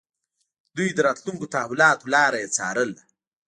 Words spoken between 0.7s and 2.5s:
دوی د راتلونکو تحولاتو لاره يې